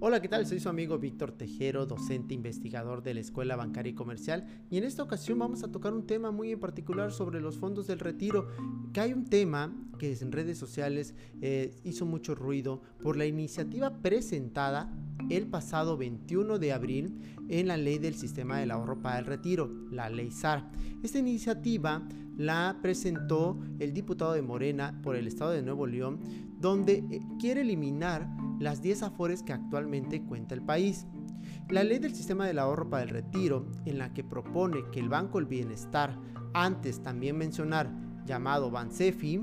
Hola, 0.00 0.22
¿qué 0.22 0.28
tal? 0.28 0.46
Soy 0.46 0.58
su 0.58 0.68
amigo 0.68 0.96
Víctor 0.96 1.32
Tejero, 1.32 1.84
docente 1.84 2.32
investigador 2.32 3.02
de 3.02 3.14
la 3.14 3.20
Escuela 3.20 3.56
Bancaria 3.56 3.90
y 3.90 3.94
Comercial 3.94 4.46
y 4.70 4.78
en 4.78 4.84
esta 4.84 5.02
ocasión 5.02 5.38
vamos 5.38 5.64
a 5.64 5.72
tocar 5.72 5.92
un 5.92 6.06
tema 6.06 6.30
muy 6.30 6.52
en 6.52 6.60
particular 6.60 7.12
sobre 7.12 7.40
los 7.40 7.58
fondos 7.58 7.88
del 7.88 7.98
retiro, 7.98 8.48
que 8.92 9.00
hay 9.00 9.12
un 9.12 9.26
tema 9.26 9.70
que 9.98 10.16
en 10.20 10.32
redes 10.32 10.58
sociales 10.58 11.14
eh, 11.42 11.74
hizo 11.84 12.06
mucho 12.06 12.34
ruido 12.34 12.80
por 13.02 13.16
la 13.16 13.26
iniciativa 13.26 13.98
presentada 13.98 14.90
el 15.28 15.46
pasado 15.46 15.96
21 15.96 16.58
de 16.58 16.72
abril 16.72 17.20
en 17.48 17.68
la 17.68 17.76
ley 17.76 17.98
del 17.98 18.14
sistema 18.14 18.58
del 18.58 18.70
ahorro 18.70 19.02
para 19.02 19.18
el 19.18 19.26
retiro, 19.26 19.68
la 19.90 20.08
ley 20.08 20.30
SAR. 20.30 20.70
Esta 21.02 21.18
iniciativa 21.18 22.06
la 22.36 22.78
presentó 22.80 23.58
el 23.78 23.92
diputado 23.92 24.32
de 24.32 24.42
Morena 24.42 24.98
por 25.02 25.16
el 25.16 25.26
estado 25.26 25.50
de 25.50 25.62
Nuevo 25.62 25.86
León, 25.86 26.20
donde 26.60 27.04
eh, 27.10 27.20
quiere 27.40 27.62
eliminar 27.62 28.28
las 28.60 28.80
10 28.80 29.02
afores 29.02 29.42
que 29.42 29.52
actualmente 29.52 30.22
cuenta 30.22 30.54
el 30.54 30.62
país. 30.62 31.06
La 31.68 31.84
ley 31.84 31.98
del 31.98 32.14
sistema 32.14 32.46
del 32.46 32.58
ahorro 32.58 32.88
para 32.88 33.02
el 33.02 33.10
retiro, 33.10 33.66
en 33.84 33.98
la 33.98 34.14
que 34.14 34.24
propone 34.24 34.84
que 34.92 35.00
el 35.00 35.08
Banco 35.08 35.38
del 35.38 35.46
Bienestar, 35.46 36.18
antes 36.54 37.02
también 37.02 37.36
mencionar 37.36 37.90
llamado 38.24 38.70
Bansefi, 38.70 39.40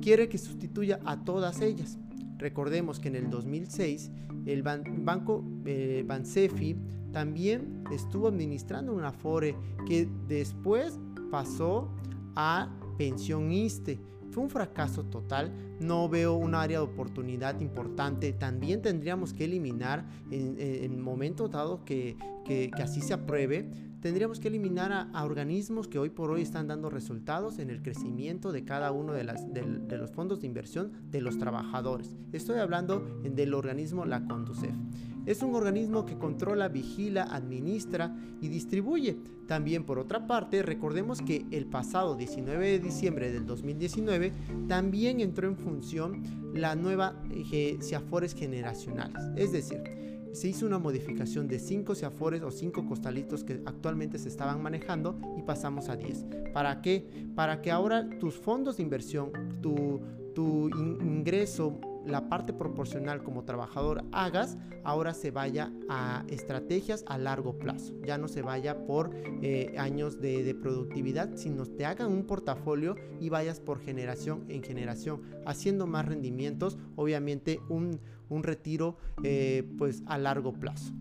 quiere 0.00 0.28
que 0.28 0.38
sustituya 0.38 1.00
a 1.04 1.24
todas 1.24 1.60
ellas. 1.60 1.98
Recordemos 2.38 2.98
que 2.98 3.08
en 3.08 3.16
el 3.16 3.30
2006 3.30 4.10
el 4.46 4.62
Banco 4.62 5.44
eh, 5.64 6.04
Bansefi 6.06 6.76
también 7.12 7.84
estuvo 7.92 8.28
administrando 8.28 8.94
una 8.94 9.08
Afore 9.08 9.54
que 9.86 10.08
después 10.26 10.98
pasó 11.30 11.90
a 12.34 12.70
Pensión 12.96 13.52
ISTE 13.52 14.00
fue 14.32 14.42
un 14.42 14.50
fracaso 14.50 15.04
total, 15.04 15.52
no 15.78 16.08
veo 16.08 16.34
un 16.34 16.54
área 16.54 16.78
de 16.78 16.84
oportunidad 16.84 17.60
importante. 17.60 18.32
También 18.32 18.80
tendríamos 18.80 19.34
que 19.34 19.44
eliminar 19.44 20.06
en, 20.30 20.58
el 20.58 20.96
momento 20.96 21.48
dado 21.48 21.84
que, 21.84 22.16
que, 22.46 22.70
así 22.82 23.02
se 23.02 23.12
apruebe, 23.12 23.70
tendríamos 24.02 24.40
que 24.40 24.48
eliminar 24.48 24.92
a, 24.92 25.24
organismos 25.24 25.86
que 25.86 25.98
hoy 25.98 26.10
por 26.10 26.30
hoy 26.30 26.42
están 26.42 26.66
dando 26.66 26.90
resultados 26.90 27.60
en 27.60 27.70
el 27.70 27.82
crecimiento 27.82 28.52
de 28.52 28.64
cada 28.64 28.90
uno 28.90 29.12
de, 29.12 29.24
los 29.24 30.10
fondos 30.10 30.40
de 30.40 30.48
inversión 30.48 30.92
de 31.10 31.20
los 31.20 31.38
trabajadores. 31.38 32.16
Estoy 32.32 32.58
hablando 32.58 33.00
del 33.22 33.54
organismo 33.54 34.04
la 34.04 34.26
Conducef. 34.26 34.74
Es 35.24 35.40
un 35.42 35.54
organismo 35.54 36.04
que 36.04 36.18
controla, 36.18 36.68
vigila, 36.68 37.22
administra 37.22 38.12
y 38.40 38.48
distribuye. 38.48 39.16
También 39.46 39.84
por 39.84 40.00
otra 40.00 40.26
parte, 40.26 40.62
recordemos 40.62 41.22
que 41.22 41.46
el 41.52 41.66
pasado 41.66 42.16
19 42.16 42.72
de 42.72 42.78
diciembre 42.80 43.30
del 43.30 43.46
2019 43.46 44.32
también 44.66 45.20
entró 45.20 45.46
en 45.46 45.56
función 45.56 46.22
la 46.54 46.74
nueva 46.74 47.22
eh, 47.30 47.78
CIAFORES 47.80 48.34
generacionales. 48.34 49.22
Es 49.36 49.52
decir, 49.52 50.11
se 50.32 50.48
hizo 50.48 50.66
una 50.66 50.78
modificación 50.78 51.46
de 51.46 51.58
5 51.58 51.94
CIAFORES 51.94 52.42
o 52.42 52.50
5 52.50 52.86
costalitos 52.86 53.44
que 53.44 53.62
actualmente 53.66 54.18
se 54.18 54.28
estaban 54.28 54.62
manejando 54.62 55.18
y 55.38 55.42
pasamos 55.42 55.88
a 55.88 55.96
10. 55.96 56.26
¿Para 56.52 56.80
qué? 56.82 57.06
Para 57.34 57.62
que 57.62 57.70
ahora 57.70 58.08
tus 58.18 58.34
fondos 58.34 58.76
de 58.78 58.82
inversión, 58.82 59.30
tu, 59.60 60.00
tu 60.34 60.68
ingreso 61.00 61.78
la 62.06 62.28
parte 62.28 62.52
proporcional 62.52 63.22
como 63.22 63.44
trabajador 63.44 64.04
hagas, 64.12 64.58
ahora 64.84 65.14
se 65.14 65.30
vaya 65.30 65.72
a 65.88 66.24
estrategias 66.28 67.04
a 67.06 67.18
largo 67.18 67.58
plazo. 67.58 67.94
Ya 68.04 68.18
no 68.18 68.28
se 68.28 68.42
vaya 68.42 68.86
por 68.86 69.10
eh, 69.42 69.74
años 69.78 70.20
de, 70.20 70.54
productividad, 70.60 71.36
sino 71.36 71.66
te 71.66 71.84
hagan 71.84 72.12
un 72.12 72.24
portafolio 72.24 72.96
y 73.20 73.28
vayas 73.28 73.60
por 73.60 73.80
generación 73.80 74.44
en 74.48 74.62
generación, 74.62 75.22
haciendo 75.46 75.86
más 75.86 76.06
rendimientos, 76.06 76.78
obviamente 76.96 77.60
un, 77.68 78.00
retiro 78.42 78.96
eh, 79.22 79.68
pues 79.76 80.02
a 80.06 80.16
largo 80.16 80.54
plazo. 80.54 80.94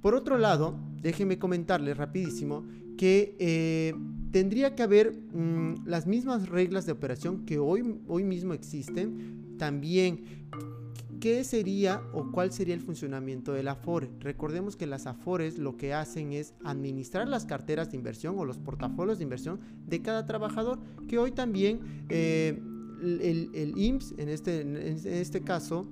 Por 0.00 0.14
otro 0.14 0.38
lado, 0.38 0.76
déjenme 1.02 1.38
comentarles 1.38 1.96
rapidísimo 1.96 2.64
que 2.98 3.36
eh, 3.38 3.94
tendría 4.32 4.74
que 4.74 4.82
haber 4.82 5.14
mm, 5.14 5.86
las 5.86 6.06
mismas 6.06 6.48
reglas 6.48 6.84
de 6.84 6.92
operación 6.92 7.46
que 7.46 7.58
hoy, 7.58 8.00
hoy 8.08 8.24
mismo 8.24 8.52
existen, 8.52 9.56
también, 9.56 10.24
¿qué 11.20 11.44
sería 11.44 12.02
o 12.12 12.30
cuál 12.32 12.52
sería 12.52 12.74
el 12.74 12.80
funcionamiento 12.80 13.52
del 13.52 13.68
Afore? 13.68 14.10
Recordemos 14.20 14.76
que 14.76 14.86
las 14.86 15.06
Afores 15.06 15.58
lo 15.58 15.76
que 15.76 15.94
hacen 15.94 16.32
es 16.32 16.54
administrar 16.64 17.28
las 17.28 17.46
carteras 17.46 17.90
de 17.90 17.96
inversión 17.96 18.38
o 18.38 18.44
los 18.44 18.58
portafolios 18.58 19.18
de 19.18 19.24
inversión 19.24 19.60
de 19.86 20.02
cada 20.02 20.26
trabajador, 20.26 20.78
que 21.08 21.18
hoy 21.18 21.30
también 21.30 21.80
eh, 22.08 22.60
el, 23.00 23.50
el, 23.54 23.78
IMSS, 23.78 24.14
en 24.18 24.28
este, 24.28 24.60
en 24.60 25.00
este 25.04 25.40
caso, 25.40 25.88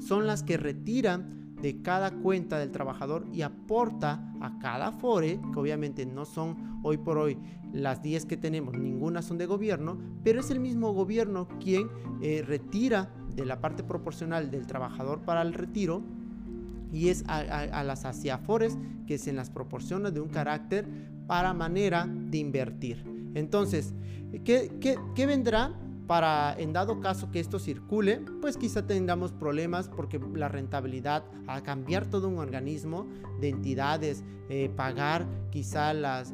son 0.00 0.26
las 0.26 0.42
que 0.42 0.56
retiran 0.56 1.41
de 1.62 1.80
cada 1.80 2.10
cuenta 2.10 2.58
del 2.58 2.72
trabajador 2.72 3.24
y 3.32 3.42
aporta 3.42 4.34
a 4.40 4.58
cada 4.58 4.90
FORE, 4.90 5.40
que 5.52 5.58
obviamente 5.58 6.04
no 6.04 6.24
son 6.24 6.80
hoy 6.82 6.98
por 6.98 7.16
hoy 7.16 7.38
las 7.72 8.02
10 8.02 8.26
que 8.26 8.36
tenemos, 8.36 8.76
ninguna 8.76 9.22
son 9.22 9.38
de 9.38 9.46
gobierno, 9.46 9.96
pero 10.24 10.40
es 10.40 10.50
el 10.50 10.58
mismo 10.60 10.92
gobierno 10.92 11.48
quien 11.60 11.88
eh, 12.20 12.42
retira 12.44 13.14
de 13.34 13.46
la 13.46 13.60
parte 13.60 13.84
proporcional 13.84 14.50
del 14.50 14.66
trabajador 14.66 15.20
para 15.20 15.40
el 15.42 15.54
retiro 15.54 16.02
y 16.92 17.08
es 17.08 17.24
a, 17.28 17.82
las 17.84 18.04
ASIAFORES 18.04 18.76
que 19.06 19.16
se 19.16 19.32
las 19.32 19.48
proporciona 19.48 20.10
de 20.10 20.20
un 20.20 20.28
carácter 20.28 20.86
para 21.26 21.54
manera 21.54 22.06
de 22.06 22.38
invertir. 22.38 23.02
Entonces, 23.34 23.94
¿qué, 24.44 24.70
qué, 24.80 24.98
qué 25.14 25.26
vendrá? 25.26 25.72
Para 26.06 26.54
en 26.58 26.72
dado 26.72 27.00
caso 27.00 27.30
que 27.30 27.40
esto 27.40 27.58
circule, 27.58 28.20
pues 28.40 28.56
quizá 28.56 28.86
tengamos 28.86 29.32
problemas 29.32 29.88
porque 29.88 30.20
la 30.34 30.48
rentabilidad 30.48 31.24
a 31.46 31.62
cambiar 31.62 32.06
todo 32.06 32.28
un 32.28 32.38
organismo 32.38 33.06
de 33.40 33.48
entidades, 33.48 34.24
eh, 34.48 34.68
pagar 34.74 35.26
quizá 35.50 35.94
las, 35.94 36.32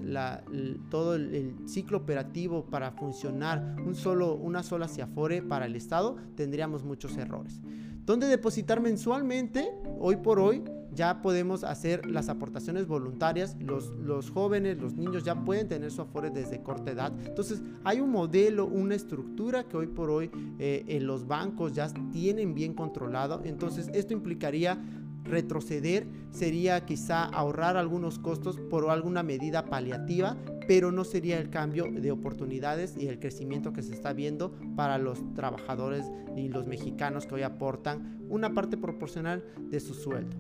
todo 0.91 1.15
el, 1.15 1.57
ciclo 1.67 1.99
operativo 1.99 2.65
para 2.67 2.93
funcionar 2.93 3.77
un 3.85 3.95
solo, 3.95 4.35
una 4.35 4.63
sola 4.63 4.89
CIAFORE 4.89 5.43
para 5.43 5.67
el 5.67 5.77
Estado, 5.77 6.17
tendríamos 6.35 6.85
muchos 6.85 7.17
errores. 7.17 7.61
¿Dónde 8.05 8.27
depositar 8.27 8.81
mensualmente? 8.81 9.71
Hoy 10.01 10.17
por 10.17 10.41
hoy 10.41 10.63
ya 10.99 11.23
podemos 11.23 11.63
hacer 11.63 12.11
las 12.11 12.29
aportaciones 12.29 12.89
voluntarias, 12.89 13.57
los, 13.61 13.91
los 14.01 14.31
jóvenes, 14.31 14.79
los 14.79 14.95
niños 14.95 15.23
ya 15.23 15.45
pueden 15.45 15.69
tener 15.69 15.93
su 15.93 16.03
Afore 16.03 16.31
desde 16.31 16.61
corta 16.61 16.91
edad. 16.91 17.13
Entonces 17.25 17.63
hay 17.85 18.01
un 18.01 18.11
modelo, 18.11 18.67
una 18.67 18.97
estructura 18.97 19.63
que 19.63 19.77
hoy 19.77 19.87
por 19.87 20.11
hoy 20.11 20.29
eh, 20.59 20.85
en 20.89 21.07
los 21.07 21.29
bancos 21.29 21.73
ya 21.73 21.89
tienen 22.11 22.53
bien 22.53 22.75
controlado. 22.75 23.43
Entonces 23.45 23.89
esto 23.95 24.13
implicaría 24.13 24.77
retroceder, 25.23 26.09
sería 26.33 26.85
quizá 26.85 27.25
ahorrar 27.27 27.77
algunos 27.77 28.19
costos 28.19 28.59
por 28.59 28.91
alguna 28.91 29.23
medida 29.23 29.67
paliativa, 29.67 30.37
pero 30.67 30.91
no 30.91 31.05
sería 31.05 31.39
el 31.39 31.49
cambio 31.49 31.85
de 31.93 32.11
oportunidades 32.11 32.97
y 32.97 33.07
el 33.07 33.21
crecimiento 33.21 33.73
que 33.73 33.83
se 33.83 33.95
está 33.95 34.13
viendo 34.13 34.53
para 34.75 34.99
los 34.99 35.23
trabajadores 35.35 36.07
y 36.37 36.49
los 36.49 36.67
mexicanos 36.67 37.27
que 37.27 37.37
hoy 37.37 37.43
aportan 37.43 38.19
una 38.29 38.53
parte 38.53 38.77
proporcional 38.77 39.45
de 39.71 39.79
su 39.79 39.95
sueldo. 39.95 40.37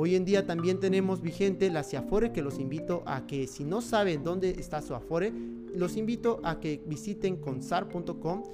Hoy 0.00 0.14
en 0.14 0.24
día 0.24 0.46
también 0.46 0.78
tenemos 0.78 1.20
vigente 1.20 1.72
la 1.72 1.82
CIAFORE 1.82 2.30
que 2.30 2.40
los 2.40 2.60
invito 2.60 3.02
a 3.04 3.26
que 3.26 3.48
si 3.48 3.64
no 3.64 3.80
saben 3.80 4.22
dónde 4.22 4.50
está 4.50 4.80
su 4.80 4.94
Afore, 4.94 5.32
los 5.74 5.96
invito 5.96 6.40
a 6.44 6.60
que 6.60 6.80
visiten 6.86 7.38
consar.com 7.38 8.44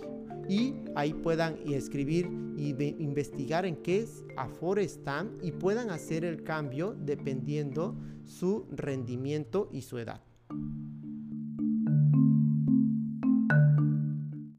y 0.49 0.72
ahí 0.94 1.12
puedan 1.12 1.59
escribir 1.71 2.31
y 2.56 2.71
investigar 2.99 3.66
en 3.66 3.77
qué 3.77 4.06
Afore 4.38 4.84
están 4.84 5.34
y 5.43 5.53
puedan 5.53 5.91
hacer 5.91 6.25
el 6.25 6.44
cambio 6.44 6.97
dependiendo 6.99 7.94
su 8.25 8.66
rendimiento 8.71 9.69
y 9.71 9.82
su 9.82 9.99
edad. 9.99 10.22